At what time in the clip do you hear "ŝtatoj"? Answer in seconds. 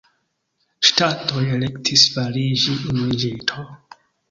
0.89-1.43